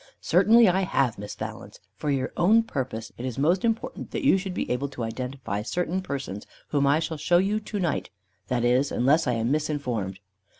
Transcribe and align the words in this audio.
"Certainly 0.19 0.67
I 0.67 0.81
have, 0.81 1.19
Miss 1.19 1.35
Valence. 1.35 1.79
For 1.95 2.09
your 2.09 2.33
own 2.35 2.63
purpose 2.63 3.11
it 3.19 3.23
is 3.23 3.37
most 3.37 3.63
important 3.63 4.09
that 4.09 4.25
you 4.25 4.35
should 4.35 4.55
be 4.55 4.67
able 4.71 4.89
to 4.89 5.03
identify 5.03 5.61
certain 5.61 6.01
persons, 6.01 6.47
whom 6.69 6.87
I 6.87 6.97
shall 6.99 7.17
show 7.17 7.37
you 7.37 7.59
to 7.59 7.79
night; 7.79 8.09
that 8.47 8.65
is, 8.65 8.91
unless 8.91 9.27
I 9.27 9.33
am 9.33 9.51
misinformed." 9.51 10.17